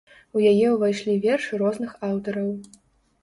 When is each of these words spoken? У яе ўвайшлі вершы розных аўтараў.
У 0.37 0.41
яе 0.51 0.67
ўвайшлі 0.75 1.13
вершы 1.25 1.59
розных 1.63 1.93
аўтараў. 2.09 2.51